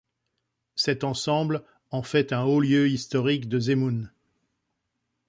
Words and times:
Cet 0.73 1.03
ensemble 1.03 1.63
en 1.91 2.01
fait 2.01 2.33
un 2.33 2.41
haut 2.45 2.59
lieu 2.59 2.89
historique 2.89 3.47
de 3.47 3.59
Zemun. 3.59 4.09